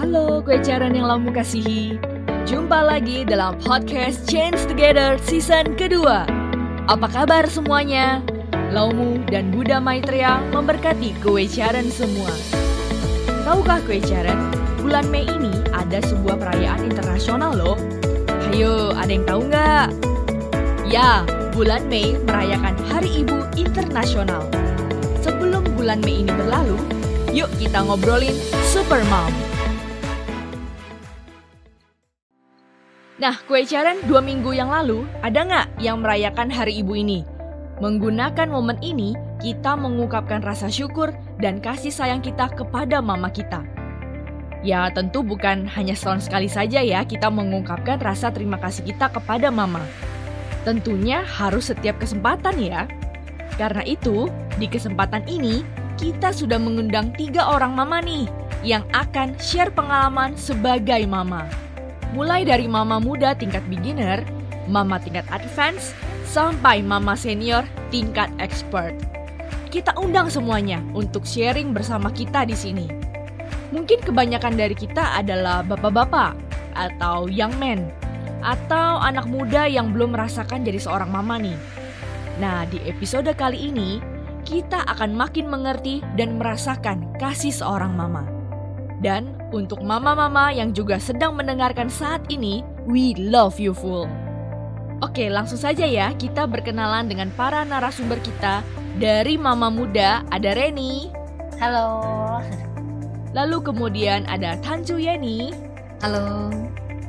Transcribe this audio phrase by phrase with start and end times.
[0.00, 2.00] Halo kue caran yang lamu kasihi.
[2.48, 6.24] Jumpa lagi dalam podcast Change Together season kedua.
[6.88, 8.24] Apa kabar semuanya?
[8.72, 12.32] Laumu dan Buddha Maitreya memberkati kue caran semua.
[13.44, 14.48] Tahukah kue caran,
[14.80, 17.76] bulan Mei ini ada sebuah perayaan internasional loh?
[18.48, 19.88] Hayo, ada yang tahu nggak?
[20.88, 24.48] Ya, bulan Mei merayakan Hari Ibu Internasional.
[25.20, 26.80] Sebelum bulan Mei ini berlalu,
[27.30, 28.34] Yuk kita ngobrolin
[28.66, 29.04] Super
[33.20, 37.20] Nah, kue caren dua minggu yang lalu, ada nggak yang merayakan Hari Ibu ini?
[37.76, 39.12] Menggunakan momen ini,
[39.44, 43.60] kita mengungkapkan rasa syukur dan kasih sayang kita kepada mama kita.
[44.64, 49.52] Ya, tentu bukan hanya setahun sekali saja ya kita mengungkapkan rasa terima kasih kita kepada
[49.52, 49.84] mama.
[50.64, 52.88] Tentunya harus setiap kesempatan ya.
[53.60, 55.60] Karena itu, di kesempatan ini
[56.00, 58.24] kita sudah mengundang tiga orang mama nih
[58.64, 61.69] yang akan share pengalaman sebagai mama.
[62.10, 64.26] Mulai dari mama muda tingkat beginner,
[64.66, 65.94] mama tingkat advance,
[66.26, 67.62] sampai mama senior
[67.94, 68.94] tingkat expert.
[69.70, 72.86] Kita undang semuanya untuk sharing bersama kita di sini.
[73.70, 76.34] Mungkin kebanyakan dari kita adalah bapak-bapak
[76.74, 77.86] atau young men
[78.42, 81.58] atau anak muda yang belum merasakan jadi seorang mama nih.
[82.42, 84.02] Nah, di episode kali ini
[84.42, 88.26] kita akan makin mengerti dan merasakan kasih seorang mama.
[88.98, 94.06] Dan untuk mama-mama yang juga sedang mendengarkan saat ini, we love you full.
[95.00, 98.62] Oke, langsung saja ya kita berkenalan dengan para narasumber kita.
[99.00, 101.08] Dari Mama Muda ada Reni.
[101.56, 102.02] Halo.
[103.32, 105.54] Lalu kemudian ada Tanju Yeni.
[106.02, 106.50] Halo.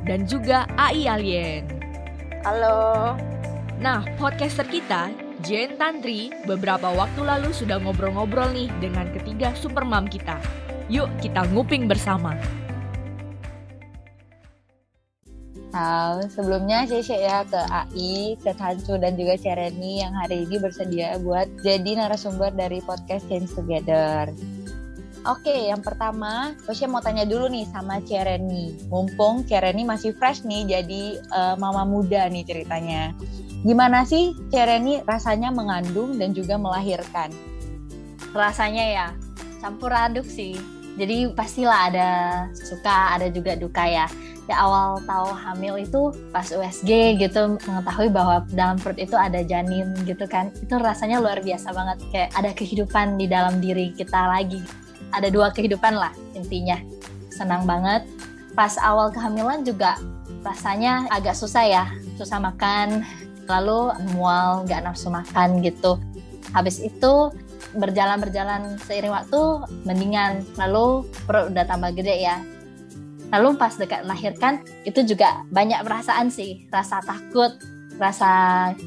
[0.06, 1.64] Dan juga AI Alien.
[2.42, 3.12] Halo.
[3.82, 5.10] Nah, podcaster kita
[5.42, 10.38] Jen Tantri beberapa waktu lalu sudah ngobrol-ngobrol nih dengan ketiga supermam kita.
[10.90, 12.34] Yuk kita nguping bersama.
[15.72, 21.16] Halo, sebelumnya saya ya ke AI, ke Tancu dan juga Cereni yang hari ini bersedia
[21.22, 24.28] buat jadi narasumber dari podcast Change Together.
[25.22, 28.76] Oke, yang pertama, saya mau tanya dulu nih sama Cereni.
[28.92, 33.16] Mumpung Cereni masih fresh nih jadi uh, mama muda nih ceritanya.
[33.64, 37.32] Gimana sih Cereni rasanya mengandung dan juga melahirkan?
[38.36, 39.06] Rasanya ya
[39.62, 40.58] campur aduk sih.
[40.98, 42.10] Jadi pastilah ada
[42.52, 44.10] suka, ada juga duka ya.
[44.50, 49.94] Ya awal tahu hamil itu pas USG gitu mengetahui bahwa dalam perut itu ada janin
[50.04, 50.52] gitu kan.
[50.58, 54.60] Itu rasanya luar biasa banget kayak ada kehidupan di dalam diri kita lagi.
[55.14, 56.76] Ada dua kehidupan lah intinya.
[57.32, 58.04] Senang banget.
[58.52, 59.96] Pas awal kehamilan juga
[60.44, 61.84] rasanya agak susah ya,
[62.20, 63.00] susah makan,
[63.48, 65.96] lalu mual nggak nafsu makan gitu
[66.52, 67.32] habis itu
[67.76, 69.40] berjalan-berjalan seiring waktu
[69.86, 70.44] mendingan.
[70.58, 72.42] Lalu perut udah tambah gede ya.
[73.32, 76.68] Lalu pas dekat melahirkan itu juga banyak perasaan sih.
[76.68, 77.56] Rasa takut
[77.96, 78.30] rasa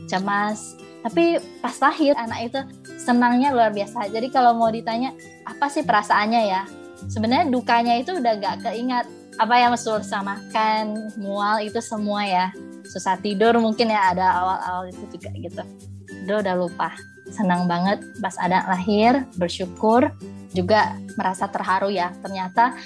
[0.05, 0.77] cemas.
[1.05, 2.59] Tapi pas lahir anak itu
[2.97, 4.09] senangnya luar biasa.
[4.09, 5.13] Jadi kalau mau ditanya
[5.45, 6.65] apa sih perasaannya ya?
[7.05, 9.05] Sebenarnya dukanya itu udah gak keingat
[9.37, 12.45] apa yang susah makan mual itu semua ya.
[12.85, 15.63] Susah tidur mungkin ya ada awal-awal itu juga gitu.
[16.25, 20.13] Udah udah lupa senang banget pas ada lahir bersyukur
[20.53, 22.13] juga merasa terharu ya.
[22.23, 22.77] Ternyata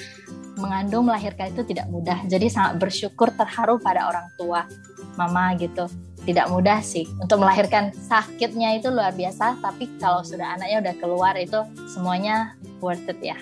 [0.59, 2.19] mengandung melahirkan itu tidak mudah.
[2.27, 4.67] Jadi sangat bersyukur terharu pada orang tua
[5.15, 5.87] mama gitu.
[6.23, 7.07] Tidak mudah sih.
[7.21, 13.07] Untuk melahirkan sakitnya itu luar biasa tapi kalau sudah anaknya udah keluar itu semuanya worth
[13.07, 13.39] it ya.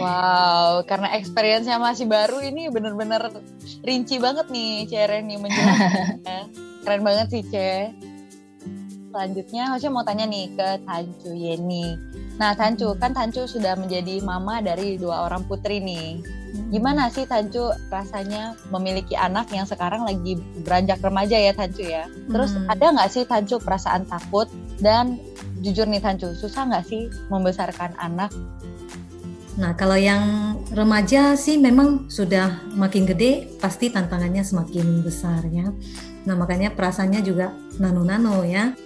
[0.00, 3.28] Wow, karena experience-nya masih baru ini bener-bener
[3.84, 6.40] rinci banget nih Ceren nih menjelaskannya.
[6.84, 7.92] Keren banget sih Ce.
[9.16, 11.96] Selanjutnya saya mau tanya nih ke Tancu Yeni.
[12.36, 16.20] Nah Tancu, kan Tancu sudah menjadi mama dari dua orang putri nih.
[16.68, 22.04] Gimana sih Tancu rasanya memiliki anak yang sekarang lagi beranjak remaja ya Tancu ya?
[22.28, 22.68] Terus hmm.
[22.68, 24.52] ada nggak sih Tancu perasaan takut
[24.84, 25.16] dan
[25.64, 28.28] jujur nih Tancu, susah nggak sih membesarkan anak
[29.56, 35.72] Nah, kalau yang remaja sih memang sudah makin gede, pasti tantangannya semakin besar ya.
[36.28, 38.76] Nah, makanya perasaannya juga nano-nano ya.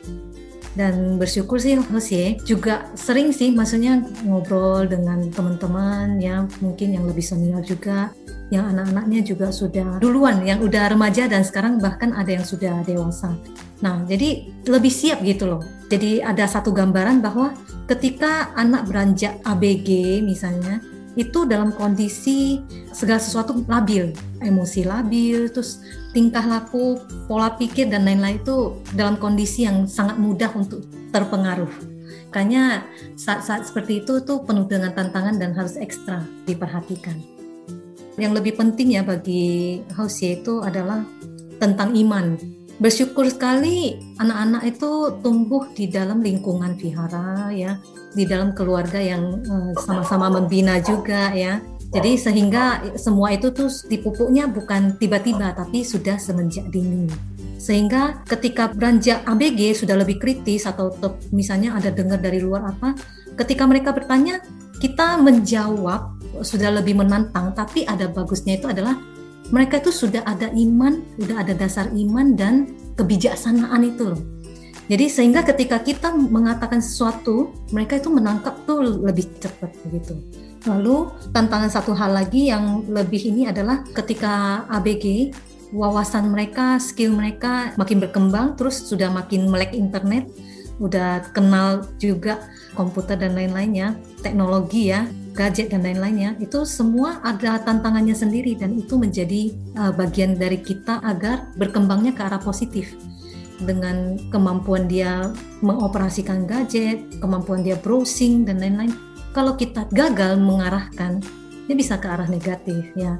[0.70, 7.26] Dan bersyukur sih Jose juga sering sih maksudnya ngobrol dengan teman-teman ya, mungkin yang lebih
[7.26, 8.14] senior juga,
[8.54, 13.34] yang anak-anaknya juga sudah duluan, yang udah remaja dan sekarang bahkan ada yang sudah dewasa.
[13.80, 15.64] Nah, jadi lebih siap gitu loh.
[15.88, 17.56] Jadi ada satu gambaran bahwa
[17.90, 20.78] ketika anak beranjak ABG misalnya
[21.18, 22.62] itu dalam kondisi
[22.94, 25.82] segala sesuatu labil, emosi labil, terus
[26.14, 31.70] tingkah laku, pola pikir dan lain-lain itu dalam kondisi yang sangat mudah untuk terpengaruh.
[32.30, 32.86] Makanya
[33.18, 37.18] saat-saat seperti itu tuh penuh dengan tantangan dan harus ekstra diperhatikan.
[38.20, 41.00] yang lebih penting ya bagi Hausie itu adalah
[41.56, 42.36] tentang iman.
[42.80, 47.76] Bersyukur sekali anak-anak itu tumbuh di dalam lingkungan vihara ya,
[48.16, 51.60] di dalam keluarga yang uh, sama-sama membina juga ya.
[51.92, 57.04] Jadi sehingga semua itu tuh dipupuknya bukan tiba-tiba tapi sudah semenjak dini.
[57.60, 60.88] Sehingga ketika beranjak ABG sudah lebih kritis atau
[61.36, 62.96] misalnya ada dengar dari luar apa,
[63.36, 64.40] ketika mereka bertanya
[64.80, 68.96] kita menjawab sudah lebih menantang tapi ada bagusnya itu adalah
[69.50, 74.22] mereka itu sudah ada iman, sudah ada dasar iman dan kebijaksanaan itu loh.
[74.90, 80.18] Jadi sehingga ketika kita mengatakan sesuatu, mereka itu menangkap tuh lebih cepat begitu.
[80.66, 85.30] Lalu tantangan satu hal lagi yang lebih ini adalah ketika ABG
[85.70, 90.26] wawasan mereka, skill mereka makin berkembang, terus sudah makin melek internet,
[90.82, 92.42] udah kenal juga
[92.74, 93.94] komputer dan lain-lainnya,
[94.26, 95.06] teknologi ya,
[95.40, 101.00] gadget dan lain-lainnya, itu semua ada tantangannya sendiri dan itu menjadi uh, bagian dari kita
[101.00, 102.92] agar berkembangnya ke arah positif
[103.64, 105.32] dengan kemampuan dia
[105.64, 108.92] mengoperasikan gadget, kemampuan dia browsing dan lain-lain.
[109.32, 111.24] Kalau kita gagal mengarahkan,
[111.64, 113.16] dia bisa ke arah negatif ya.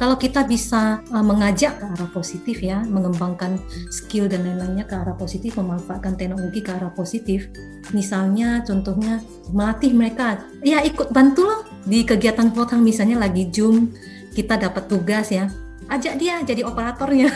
[0.00, 3.60] Kalau kita bisa uh, mengajak ke arah positif ya, mengembangkan
[3.92, 7.46] skill dan lain-lainnya ke arah positif, memanfaatkan teknologi ke arah positif.
[7.94, 9.22] Misalnya contohnya
[9.52, 13.92] melatih mereka, ya ikut bantu loh di kegiatan votang misalnya lagi Zoom,
[14.32, 15.46] kita dapat tugas ya,
[15.92, 17.28] ajak dia jadi operatornya.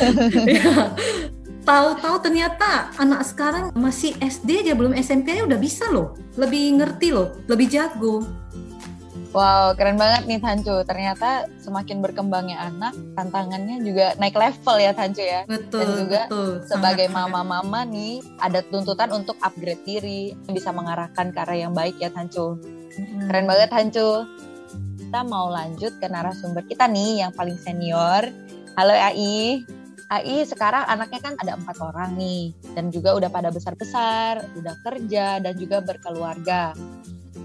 [0.56, 0.94] ya.
[1.66, 7.10] Tahu-tahu ternyata anak sekarang masih SD aja belum SMP aja udah bisa loh, lebih ngerti
[7.10, 8.22] loh, lebih jago
[9.34, 10.86] Wow, keren banget nih Tancu.
[10.86, 15.42] Ternyata semakin berkembangnya anak, tantangannya juga naik level ya Tancu ya.
[15.46, 15.78] Betul.
[15.82, 21.58] Dan juga betul, sebagai mama-mama nih, ada tuntutan untuk upgrade diri, bisa mengarahkan ke arah
[21.58, 22.56] yang baik ya Tancu.
[22.60, 23.26] Hmm.
[23.26, 24.24] Keren banget Tancu.
[24.96, 28.26] Kita mau lanjut ke narasumber kita nih yang paling senior.
[28.74, 29.62] Halo AI.
[30.06, 35.42] AI sekarang anaknya kan ada empat orang nih dan juga udah pada besar-besar, udah kerja
[35.42, 36.74] dan juga berkeluarga.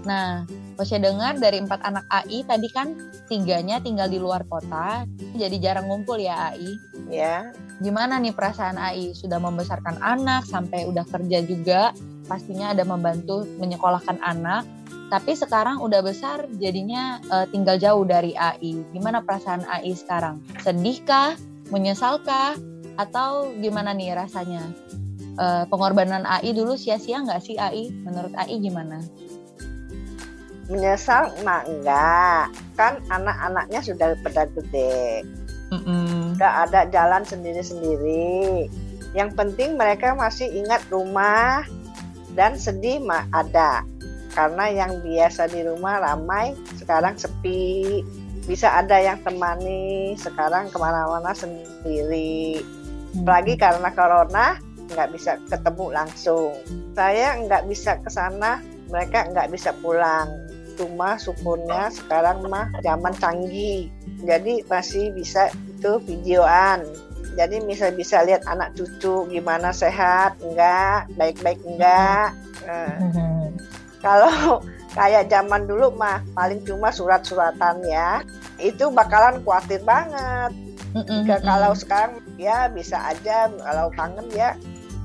[0.02, 0.42] Nah,
[0.82, 2.98] saya dengar dari empat anak AI tadi kan
[3.30, 5.06] tiganya tinggal di luar kota,
[5.38, 6.74] jadi jarang ngumpul ya AI.
[7.06, 7.54] Ya.
[7.78, 11.94] Gimana nih perasaan AI sudah membesarkan anak sampai udah kerja juga,
[12.26, 14.66] pastinya ada membantu menyekolahkan anak.
[15.12, 18.80] Tapi sekarang udah besar, jadinya uh, tinggal jauh dari AI.
[18.96, 20.40] Gimana perasaan AI sekarang?
[20.64, 21.36] Sedihkah?
[21.68, 22.56] Menyesalkah?
[22.96, 24.72] Atau gimana nih rasanya?
[25.36, 27.92] Uh, pengorbanan AI dulu sia-sia nggak sih AI?
[27.92, 29.04] Menurut AI gimana?
[30.72, 32.48] Menyesal mah enggak
[32.80, 35.20] kan anak-anaknya sudah pada gede.
[35.68, 38.66] Mm udah ada jalan sendiri-sendiri.
[39.14, 41.62] Yang penting mereka masih ingat rumah
[42.34, 43.86] dan sedih mah ada.
[44.32, 48.02] Karena yang biasa di rumah ramai sekarang sepi.
[48.42, 52.58] Bisa ada yang temani sekarang ke mana-mana sendiri.
[53.22, 54.58] Apalagi karena corona
[54.90, 56.58] nggak bisa ketemu langsung.
[56.98, 58.58] Saya nggak bisa ke sana
[58.90, 63.92] mereka nggak bisa pulang cuma syukurnya sekarang mah zaman canggih.
[64.22, 66.84] Jadi masih bisa itu videoan.
[67.32, 72.36] Jadi bisa bisa lihat anak cucu gimana sehat enggak baik-baik enggak.
[72.68, 72.96] Nah,
[74.04, 74.60] kalau
[74.92, 78.20] kayak zaman dulu mah paling cuma surat-suratan ya
[78.60, 80.52] itu bakalan khawatir banget.
[80.92, 84.52] Jika kalau sekarang ya bisa aja kalau kangen ya.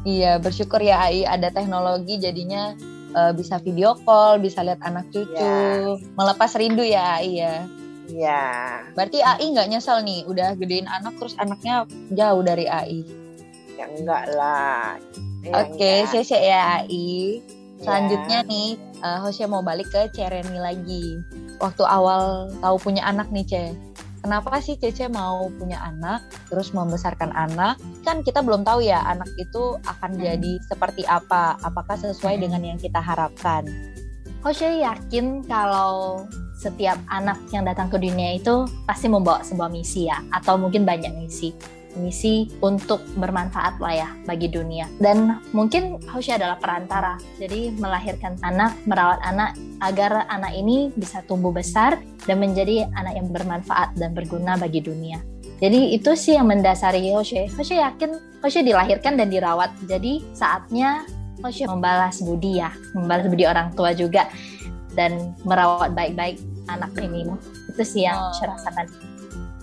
[0.03, 2.75] Iya bersyukur ya AI ada teknologi jadinya
[3.14, 5.96] uh, bisa video call, bisa lihat anak cucu, yeah.
[6.18, 7.56] melepas rindu ya AI ya.
[8.08, 8.44] Iya.
[8.96, 11.84] Berarti AI nggak nyesel nih, udah gedein anak terus anaknya
[12.16, 13.04] jauh dari AI.
[13.76, 14.98] Ya enggak lah.
[15.44, 17.44] Ya Oke, okay, saya ya AI.
[17.78, 18.50] Selanjutnya yeah.
[18.50, 18.70] nih,
[19.06, 21.22] uh, Hosea mau balik ke Cereni lagi.
[21.62, 23.64] Waktu awal tahu punya anak nih, Ce
[24.27, 26.19] kenapa sih Cece mau punya anak,
[26.51, 27.79] terus membesarkan anak?
[28.03, 30.22] Kan kita belum tahu ya anak itu akan hmm.
[30.22, 32.43] jadi seperti apa, apakah sesuai hmm.
[32.43, 33.63] dengan yang kita harapkan.
[34.43, 36.27] Hoshe yakin kalau
[36.60, 41.15] setiap anak yang datang ke dunia itu pasti membawa sebuah misi ya, atau mungkin banyak
[41.15, 41.55] misi
[41.96, 44.86] misi untuk bermanfaat lah ya bagi dunia.
[45.00, 47.15] Dan mungkin Hausia adalah perantara.
[47.39, 53.27] Jadi melahirkan anak, merawat anak agar anak ini bisa tumbuh besar dan menjadi anak yang
[53.32, 55.22] bermanfaat dan berguna bagi dunia.
[55.58, 57.50] Jadi itu sih yang mendasari Hoshe.
[57.50, 58.13] Hoshe yakin
[58.46, 59.74] Hoshe dilahirkan dan dirawat.
[59.89, 61.01] Jadi saatnya
[61.41, 64.29] Hoshe membalas budi ya, membalas budi orang tua juga
[64.94, 66.38] dan merawat baik-baik
[66.70, 67.25] anak ini.
[67.74, 68.34] Itu sih yang oh.
[68.38, 68.86] saya rasakan.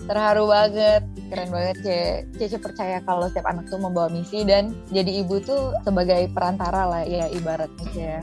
[0.05, 1.01] Terharu banget,
[1.33, 2.01] keren banget Ce.
[2.37, 7.01] Cece percaya kalau setiap anak tuh membawa misi dan jadi ibu tuh sebagai perantara lah
[7.01, 8.13] ya ibaratnya Ce.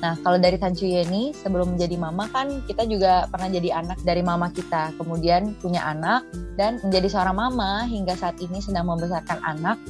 [0.00, 4.20] Nah, kalau dari Tancu Yeni, sebelum menjadi mama kan kita juga pernah jadi anak dari
[4.20, 4.92] mama kita.
[5.00, 6.28] Kemudian punya anak
[6.60, 9.80] dan menjadi seorang mama hingga saat ini sedang membesarkan anak.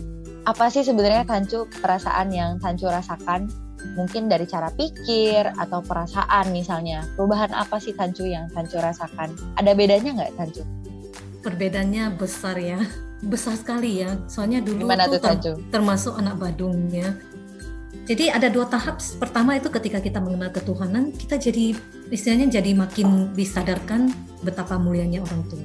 [0.47, 3.51] Apa sih sebenarnya Tancu perasaan yang Tancu rasakan?
[3.97, 7.07] Mungkin dari cara pikir atau perasaan misalnya.
[7.19, 9.35] Perubahan apa sih Tancu yang Tancu rasakan?
[9.59, 10.80] Ada bedanya nggak Tancu?
[11.41, 12.81] Perbedaannya besar ya.
[13.21, 14.17] Besar sekali ya.
[14.29, 17.17] Soalnya dulu Gimana tuh ter- termasuk anak Badungnya.
[18.11, 18.99] Jadi ada dua tahap.
[19.23, 21.79] Pertama itu ketika kita mengenal ketuhanan, kita jadi
[22.11, 24.11] istilahnya jadi makin disadarkan
[24.43, 25.63] betapa mulianya orang tua.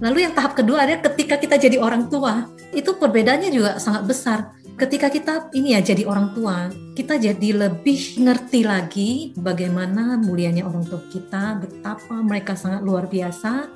[0.00, 4.38] Lalu yang tahap kedua adalah ketika kita jadi orang tua, itu perbedaannya juga sangat besar.
[4.80, 10.88] Ketika kita ini ya jadi orang tua, kita jadi lebih ngerti lagi bagaimana mulianya orang
[10.88, 13.68] tua kita, betapa mereka sangat luar biasa.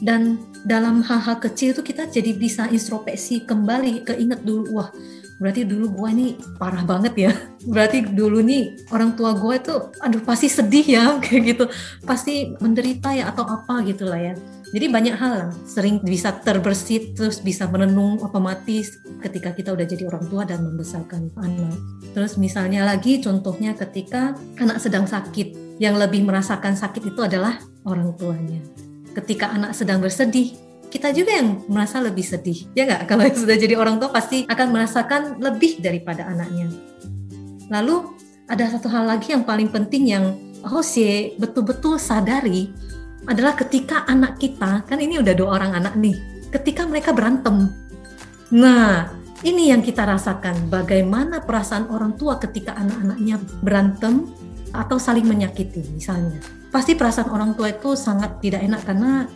[0.00, 4.88] Dan dalam hal-hal kecil itu kita jadi bisa introspeksi kembali, keinget dulu, wah
[5.40, 7.32] berarti dulu gua ini parah banget ya.
[7.72, 11.64] Berarti dulu nih orang tua gue itu aduh pasti sedih ya kayak gitu.
[12.04, 14.34] Pasti menderita ya atau apa gitu lah ya.
[14.70, 20.08] Jadi banyak hal lah sering bisa terbersit terus bisa merenung otomatis ketika kita udah jadi
[20.08, 21.76] orang tua dan membesarkan anak.
[22.12, 27.56] Terus misalnya lagi contohnya ketika anak sedang sakit yang lebih merasakan sakit itu adalah
[27.88, 28.60] orang tuanya
[29.14, 30.54] ketika anak sedang bersedih
[30.90, 32.66] kita juga yang merasa lebih sedih.
[32.74, 33.06] Ya nggak?
[33.06, 36.66] Kalau yang sudah jadi orang tua pasti akan merasakan lebih daripada anaknya.
[37.70, 38.18] Lalu
[38.50, 40.34] ada satu hal lagi yang paling penting yang
[40.66, 42.74] Jose betul-betul sadari
[43.30, 46.18] adalah ketika anak kita kan ini udah dua orang anak nih
[46.50, 47.70] ketika mereka berantem.
[48.50, 49.14] Nah
[49.46, 50.68] ini yang kita rasakan.
[50.68, 54.26] Bagaimana perasaan orang tua ketika anak-anaknya berantem
[54.70, 56.38] atau saling menyakiti misalnya
[56.70, 59.26] pasti perasaan orang tua itu sangat tidak enak karena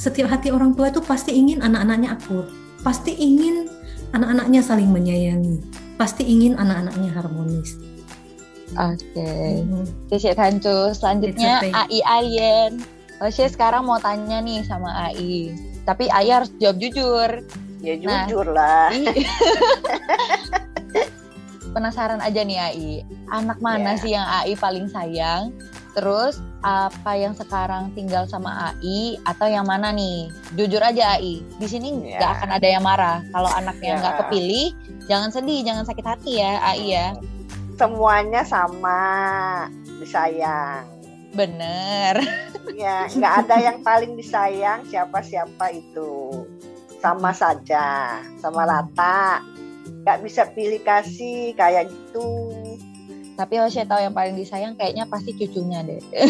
[0.00, 2.48] setiap hati orang tua itu pasti ingin anak-anaknya akur,
[2.80, 3.68] pasti ingin
[4.16, 5.60] anak-anaknya saling menyayangi,
[6.00, 7.76] pasti ingin anak-anaknya harmonis.
[8.80, 9.60] Oke.
[9.60, 10.08] Mhm.
[10.08, 10.96] Cici Tancu.
[10.96, 11.72] Selanjutnya okay.
[11.76, 12.72] AI Ayen.
[13.20, 15.52] Oke, sekarang mau tanya nih sama AI.
[15.84, 17.44] Tapi AI harus jawab jujur.
[17.84, 18.24] Ya Nah.
[18.24, 18.88] jujur lah.
[21.70, 22.90] Penasaran aja nih AI.
[23.30, 23.98] Anak mana Ya.
[23.98, 25.54] sih yang AI paling sayang?
[25.90, 30.30] Terus apa yang sekarang tinggal sama AI atau yang mana nih?
[30.54, 31.46] Jujur aja AI.
[31.56, 32.18] Di sini Ya.
[32.18, 33.18] nggak akan ada yang marah.
[33.30, 34.00] Kalau anaknya Ya.
[34.02, 34.66] nggak kepilih,
[35.06, 37.06] jangan sedih, jangan sakit hati ya AI ya.
[37.78, 38.98] Semuanya sama
[39.98, 40.86] disayang.
[41.32, 42.18] Bener.
[42.70, 46.32] Ya, nggak ada yang paling disayang siapa-siapa itu.
[46.96, 49.42] Sama saja, sama rata.
[50.04, 52.50] Nggak bisa pilih kasih kayak gitu.
[53.40, 55.96] Tapi Hosea tahu yang paling disayang kayaknya pasti cucunya deh.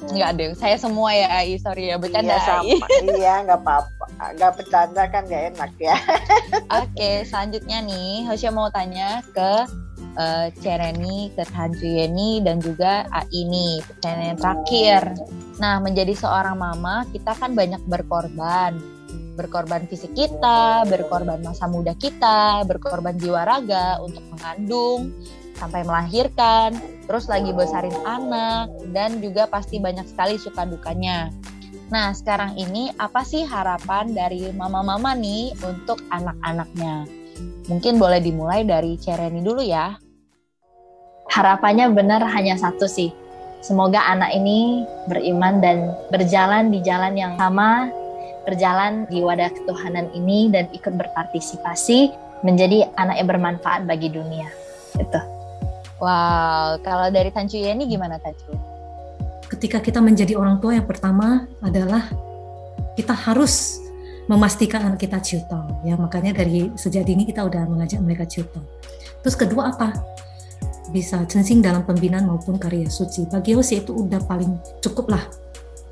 [0.00, 2.80] Enggak deh, saya semua ya AI, sorry ya bercanda Iya AI.
[2.80, 2.86] sama,
[3.20, 4.04] iya nggak apa-apa.
[4.40, 5.96] Nggak bercanda kan nggak enak ya.
[6.80, 9.68] Oke, selanjutnya nih Hosea mau tanya ke
[10.16, 15.00] eh, Cereni, ke Tanju Yeni dan juga AI nih, pertanyaan yang terakhir.
[15.60, 18.80] Nah, menjadi seorang mama, kita kan banyak berkorban.
[19.40, 25.16] Berkorban fisik kita, berkorban masa muda kita, berkorban jiwa raga untuk mengandung,
[25.56, 26.76] sampai melahirkan,
[27.08, 31.32] terus lagi besarin anak, dan juga pasti banyak sekali suka dukanya.
[31.88, 37.08] Nah, sekarang ini apa sih harapan dari mama-mama nih untuk anak-anaknya?
[37.66, 39.96] Mungkin boleh dimulai dari Cereni dulu ya.
[41.30, 43.14] harapannya benar hanya satu sih.
[43.62, 47.86] Semoga anak ini beriman dan berjalan di jalan yang sama,
[48.50, 52.10] berjalan di wadah ketuhanan ini dan ikut berpartisipasi
[52.42, 54.50] menjadi anak yang bermanfaat bagi dunia.
[54.98, 55.20] Gitu.
[56.02, 58.50] Wow, kalau dari Tancu Yeni gimana Tancu?
[59.46, 62.08] Ketika kita menjadi orang tua yang pertama adalah
[62.98, 63.78] kita harus
[64.30, 68.62] memastikan anak kita ciutau ya makanya dari sejak dini kita udah mengajak mereka ciutau.
[69.20, 69.92] Terus kedua apa?
[70.94, 73.28] Bisa censing dalam pembinaan maupun karya suci.
[73.28, 75.22] Bagi Hose itu udah paling cukup lah.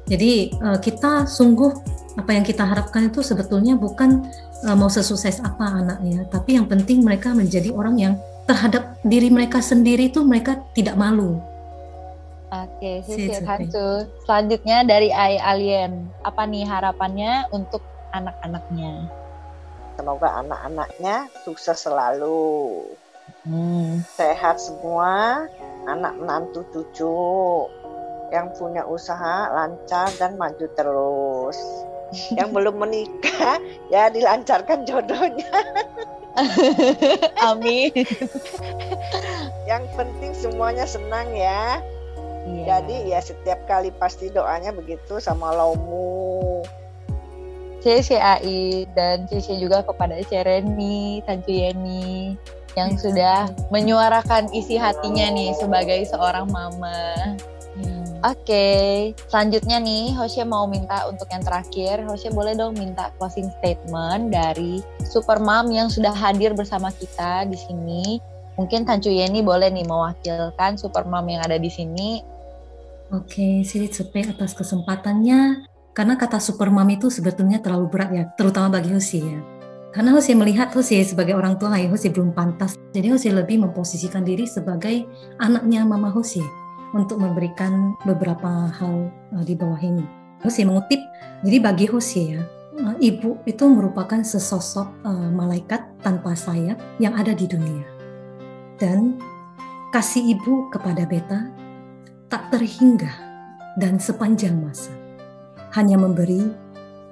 [0.09, 1.73] Jadi eh, kita sungguh
[2.19, 4.27] apa yang kita harapkan itu sebetulnya bukan
[4.65, 8.15] eh, mau sesukses apa anaknya, tapi yang penting mereka menjadi orang yang
[8.49, 11.37] terhadap diri mereka sendiri itu mereka tidak malu.
[12.49, 13.69] Oke, Si Sisil Cuti.
[13.69, 13.88] Tancu.
[14.25, 16.09] Selanjutnya dari Ai Alien.
[16.25, 17.85] Apa nih harapannya untuk
[18.17, 19.05] anak-anaknya?
[20.00, 22.88] Semoga anak-anaknya sukses selalu.
[23.45, 25.45] Hmm, Sehat semua,
[25.85, 27.21] anak menantu cucu.
[28.29, 31.59] Yang punya usaha lancar dan maju terus.
[32.33, 33.61] Yang belum menikah,
[33.93, 35.53] ya dilancarkan jodohnya.
[37.51, 37.93] amin.
[39.69, 41.83] Yang penting semuanya senang ya.
[42.49, 42.65] Iya.
[42.65, 46.65] Jadi ya setiap kali pasti doanya begitu sama Laumu.
[47.79, 52.35] CCAI dan CC juga kepada Cereni, Tanju Yeni.
[52.77, 57.35] yang sudah menyuarakan isi hatinya nih sebagai seorang mama.
[57.75, 58.08] Hmm.
[58.27, 64.35] Oke, selanjutnya nih Hoshe mau minta untuk yang terakhir, Hoshe boleh dong minta closing statement
[64.35, 68.19] dari super mom yang sudah hadir bersama kita di sini.
[68.59, 72.19] Mungkin Tancu Yeni boleh nih mewakilkan super mom yang ada di sini.
[73.15, 75.71] Oke, Sirit Supe atas kesempatannya.
[75.95, 79.39] Karena kata super mom itu sebetulnya terlalu berat ya, terutama bagi Husi ya.
[79.95, 82.75] Karena Husi melihat Husi sebagai orang tua, ya Husi belum pantas.
[82.91, 85.07] Jadi Husi lebih memposisikan diri sebagai
[85.39, 86.68] anaknya Mama Husi
[86.99, 90.02] untuk memberikan beberapa hal uh, di bawah ini.
[90.43, 90.99] Husi mengutip,
[91.47, 92.43] jadi bagi Husi ya,
[92.99, 97.87] ibu itu merupakan sesosok uh, malaikat tanpa sayap yang ada di dunia.
[98.78, 99.19] Dan
[99.95, 101.50] kasih ibu kepada beta
[102.31, 103.11] tak terhingga
[103.78, 104.93] dan sepanjang masa.
[105.75, 106.43] Hanya memberi,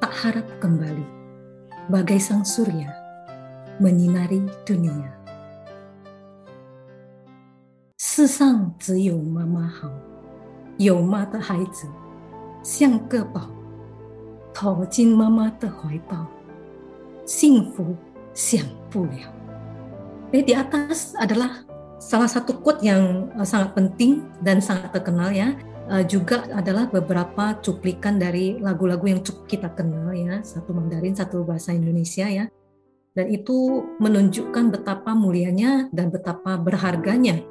[0.03, 1.07] tak harap kembali.
[1.87, 2.91] Bagai sang surya,
[3.79, 5.26] menyinari dunia.
[8.16, 9.90] 世上只有妈妈好，
[10.78, 11.88] 有妈的孩子
[12.64, 13.50] 像个宝，
[14.54, 16.26] 躲进妈妈的怀抱，
[17.26, 17.96] 幸福
[18.34, 19.32] 享不了。
[20.32, 21.68] Eh, di atas adalah
[22.00, 25.56] salah satu quote yang uh, sangat penting dan sangat terkenal ya.
[25.92, 31.44] Uh, juga adalah beberapa cuplikan dari lagu-lagu yang cukup kita kenal ya, satu Mandarin, satu
[31.44, 32.48] bahasa Indonesia ya.
[33.12, 37.44] Dan itu menunjukkan betapa mulianya dan betapa berharganya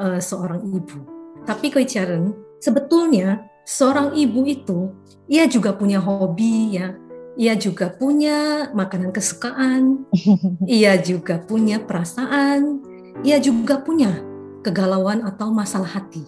[0.00, 1.04] uh, seorang ibu.
[1.44, 4.90] Tapi Koicharen, sebetulnya seorang ibu itu
[5.28, 6.96] ia juga punya hobi ya,
[7.36, 10.08] ia juga punya makanan kesukaan,
[10.66, 12.80] ia juga punya perasaan,
[13.22, 14.24] ia juga punya
[14.64, 16.24] kegalauan atau masalah hati.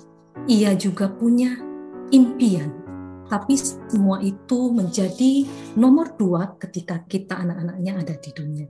[0.49, 1.55] Ia juga punya
[2.11, 2.73] impian.
[3.31, 5.47] Tapi semua itu menjadi
[5.79, 8.69] nomor dua ketika kita anak-anaknya ada di dunia.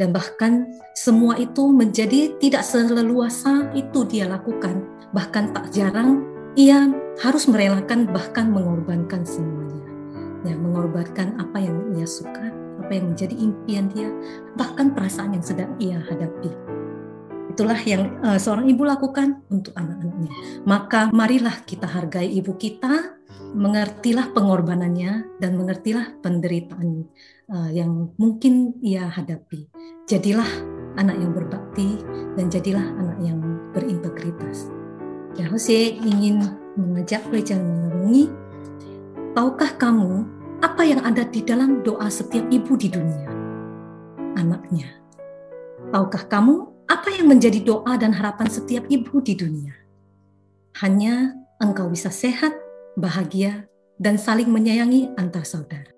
[0.00, 4.80] Dan bahkan semua itu menjadi tidak seleluasa itu dia lakukan.
[5.12, 6.24] Bahkan tak jarang
[6.56, 6.88] ia
[7.20, 9.84] harus merelakan bahkan mengorbankan semuanya.
[10.48, 12.48] Ya, mengorbankan apa yang ia suka,
[12.80, 14.08] apa yang menjadi impian dia,
[14.56, 16.48] bahkan perasaan yang sedang ia hadapi.
[17.52, 20.32] Itulah yang uh, seorang ibu lakukan untuk anak-anaknya.
[20.64, 23.20] Maka marilah kita hargai ibu kita,
[23.54, 27.04] mengertilah pengorbanannya dan mengertilah penderitaan
[27.52, 29.69] uh, yang mungkin ia hadapi.
[30.10, 30.50] Jadilah
[30.98, 32.02] anak yang berbakti
[32.34, 33.38] dan jadilah anak yang
[33.70, 34.66] berintegritas.
[35.38, 38.26] Ya, Jose ingin mengajak pelajar mengerungi,
[39.38, 40.26] tahukah kamu
[40.66, 43.30] apa yang ada di dalam doa setiap ibu di dunia?
[44.34, 44.90] Anaknya.
[45.94, 49.78] Tahukah kamu apa yang menjadi doa dan harapan setiap ibu di dunia?
[50.82, 52.50] Hanya engkau bisa sehat,
[52.98, 53.70] bahagia,
[54.02, 55.94] dan saling menyayangi antar saudara.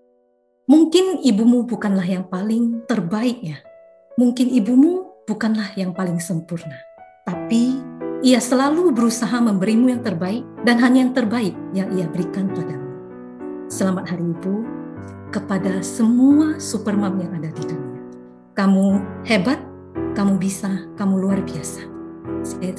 [0.68, 3.71] Mungkin ibumu bukanlah yang paling terbaik ya.
[4.22, 6.78] Mungkin ibumu bukanlah yang paling sempurna.
[7.26, 7.74] Tapi
[8.22, 12.86] ia selalu berusaha memberimu yang terbaik dan hanya yang terbaik yang ia berikan padamu.
[13.66, 14.54] Selamat Hari Ibu
[15.34, 17.98] kepada semua supermom yang ada di dunia.
[18.54, 19.58] Kamu hebat,
[20.14, 21.82] kamu bisa, kamu luar biasa.
[22.46, 22.78] Saya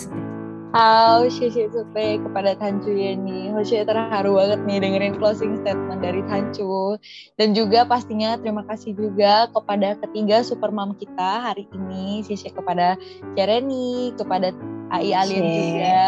[0.74, 3.54] Halo, Sheshe Supe kepada Tancu Yeni.
[3.54, 6.98] Hoshe terharu banget nih dengerin closing statement dari Tancu.
[7.38, 12.26] Dan juga pastinya terima kasih juga kepada ketiga supermom kita hari ini.
[12.26, 12.98] Sheshe kepada
[13.38, 14.50] Jereni, kepada
[14.90, 16.02] AI Alien juga.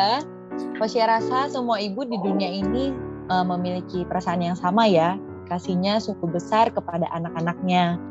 [0.82, 2.90] Hoshe rasa semua ibu di dunia ini
[3.30, 5.14] uh, memiliki perasaan yang sama ya.
[5.46, 8.02] Kasihnya cukup besar kepada anak-anaknya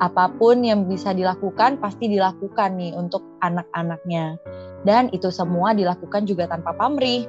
[0.00, 4.40] apa pun yang bisa dilakukan pasti dilakukan nih untuk anak-anaknya.
[4.82, 7.28] Dan itu semua dilakukan juga tanpa pamrih.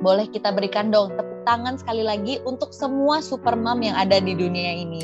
[0.00, 4.32] Boleh kita berikan dong tepuk tangan sekali lagi untuk semua super mom yang ada di
[4.32, 5.02] dunia ini.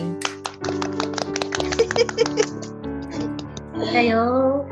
[3.97, 4.64] Ayo.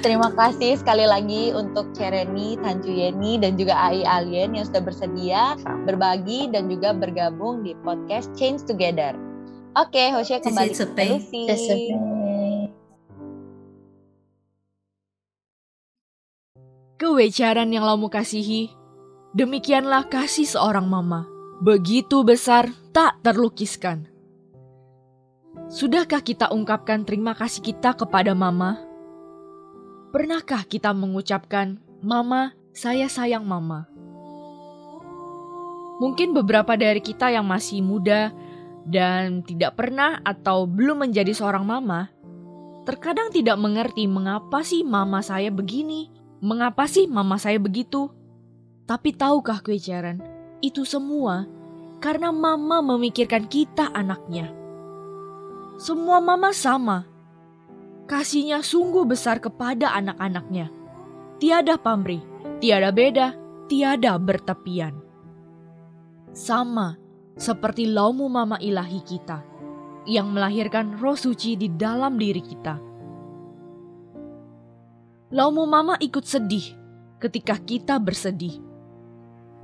[0.00, 5.54] Terima kasih sekali lagi untuk Cereni, Tanju Yeni, dan juga AI Alien yang sudah bersedia
[5.84, 9.12] berbagi dan juga bergabung di podcast Change Together.
[9.70, 11.94] Oke, Hosea kembali ke Lucy.
[16.98, 18.74] Kewajaran yang lamu kasihi,
[19.30, 21.30] demikianlah kasih seorang mama.
[21.62, 24.10] Begitu besar, tak terlukiskan.
[25.70, 28.82] Sudahkah kita ungkapkan terima kasih kita kepada mama?
[30.10, 33.86] Pernahkah kita mengucapkan, Mama, saya sayang mama?
[36.02, 38.32] Mungkin beberapa dari kita yang masih muda
[38.86, 42.08] dan tidak pernah atau belum menjadi seorang mama,
[42.88, 46.08] terkadang tidak mengerti mengapa sih mama saya begini,
[46.40, 48.08] mengapa sih mama saya begitu.
[48.88, 50.18] Tapi tahukah kue Jaren,
[50.64, 51.46] itu semua
[52.00, 54.50] karena mama memikirkan kita anaknya.
[55.80, 57.08] Semua mama sama.
[58.10, 60.66] kasihnya sungguh besar kepada anak-anaknya.
[61.38, 62.18] Tiada pamrih,
[62.58, 63.38] tiada beda,
[63.70, 64.98] tiada bertepian.
[66.34, 66.98] Sama
[67.40, 69.40] seperti laumu mama ilahi kita
[70.04, 72.76] yang melahirkan roh suci di dalam diri kita.
[75.32, 76.76] Laumu mama ikut sedih
[77.16, 78.60] ketika kita bersedih.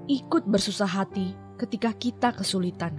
[0.08, 2.96] Ikut bersusah hati ketika kita kesulitan.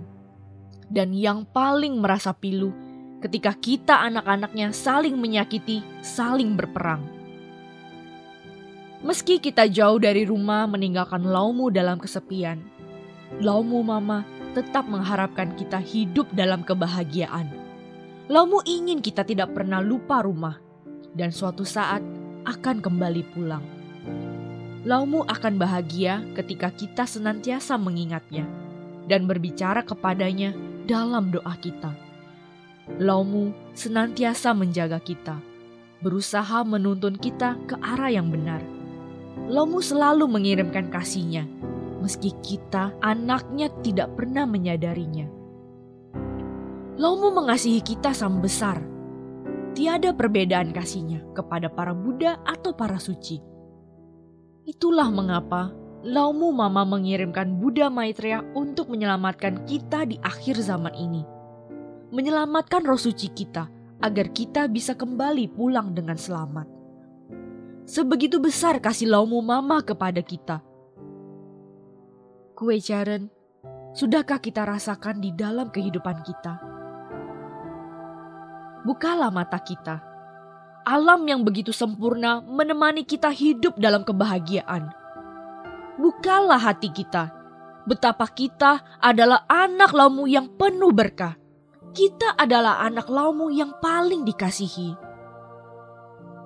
[0.85, 2.69] Dan yang paling merasa pilu
[3.17, 7.01] ketika kita anak-anaknya saling menyakiti, saling berperang.
[9.01, 12.59] Meski kita jauh dari rumah meninggalkan laumu dalam kesepian,
[13.39, 17.49] laumu mama tetap mengharapkan kita hidup dalam kebahagiaan.
[18.27, 20.59] Laumu ingin kita tidak pernah lupa rumah
[21.15, 22.03] dan suatu saat
[22.43, 23.63] akan kembali pulang.
[24.87, 28.47] Laumu akan bahagia ketika kita senantiasa mengingatnya
[29.07, 30.55] dan berbicara kepadanya
[30.87, 31.91] dalam doa kita.
[32.99, 35.39] Laumu senantiasa menjaga kita,
[35.99, 38.63] berusaha menuntun kita ke arah yang benar.
[39.47, 41.47] Laumu selalu mengirimkan kasihnya
[41.99, 45.27] meski kita anaknya tidak pernah menyadarinya.
[46.97, 48.81] Laumu mengasihi kita sama besar.
[49.77, 53.37] Tiada perbedaan kasihnya kepada para Buddha atau para suci.
[54.65, 55.69] Itulah mengapa
[56.01, 61.21] Laumu Mama mengirimkan Buddha Maitreya untuk menyelamatkan kita di akhir zaman ini.
[62.09, 63.69] Menyelamatkan roh suci kita
[64.01, 66.65] agar kita bisa kembali pulang dengan selamat.
[67.85, 70.65] Sebegitu besar kasih Laumu Mama kepada kita
[72.57, 73.29] kue jaren,
[73.93, 76.57] sudahkah kita rasakan di dalam kehidupan kita?
[78.81, 80.01] Bukalah mata kita.
[80.81, 84.89] Alam yang begitu sempurna menemani kita hidup dalam kebahagiaan.
[86.01, 87.29] Bukalah hati kita.
[87.85, 91.37] Betapa kita adalah anak laumu yang penuh berkah.
[91.93, 94.97] Kita adalah anak laumu yang paling dikasihi.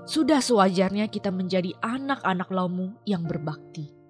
[0.03, 4.00] Sudah sewajarnya kita menjadi anak-anak laumu yang berbakti.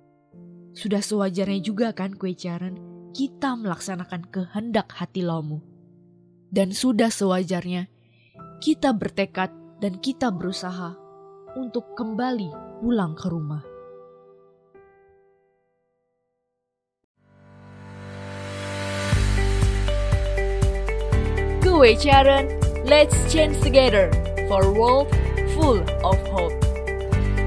[0.77, 2.77] Sudah sewajarnya juga kan kue caran
[3.17, 5.65] kita melaksanakan kehendak hati lomu.
[6.53, 7.89] Dan sudah sewajarnya
[8.61, 10.97] kita bertekad dan kita berusaha
[11.57, 13.65] untuk kembali pulang ke rumah.
[21.65, 22.49] Kue Charan,
[22.89, 24.09] let's change together
[24.49, 25.09] for a world
[25.57, 26.57] full of hope.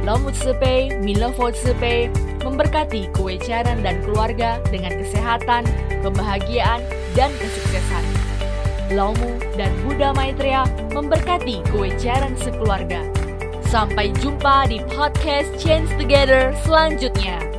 [0.05, 2.09] 老母慈悲，弥勒佛慈悲。
[2.44, 5.64] Memberkati kue Caran dan keluarga dengan kesehatan,
[6.04, 6.84] kebahagiaan,
[7.16, 8.04] dan kesuksesan.
[8.92, 13.00] Laumu dan Buddha Maitreya memberkati kue Caran sekeluarga.
[13.64, 17.53] Sampai jumpa di podcast Change Together selanjutnya.